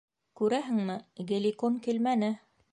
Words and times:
Күрәһеңме, 0.39 0.95
Геликон 1.33 1.79
килмәне! 1.89 2.35